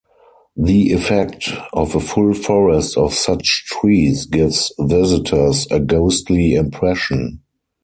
[0.57, 7.41] The effect of a full forest of such trees gives visitors a ghostly impression.